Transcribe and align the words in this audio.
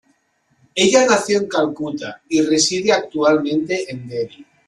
Ella 0.73 1.05
nació 1.05 1.37
en 1.37 1.47
Calcuta 1.47 2.23
y 2.27 2.41
reside 2.41 2.91
actualmente 2.91 3.85
en 3.91 4.07
Delhi. 4.07 4.47